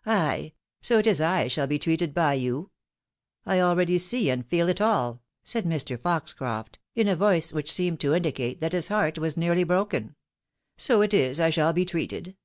[0.04, 0.52] "Ay—
[0.82, 2.70] so it is I shall be treated by you!
[3.46, 5.98] I abeady see, and feel it all," said Mr.
[5.98, 10.16] Foxcroft, in a voice which seemed to indi cate that his heart was nearly broken."
[10.76, 12.36] So it is I shall be treated